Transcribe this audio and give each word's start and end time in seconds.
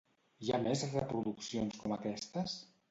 Hi 0.45 0.49
ha 0.53 0.61
més 0.63 0.81
reproduccions 0.95 1.79
com 1.85 1.97
aquestes? 2.01 2.63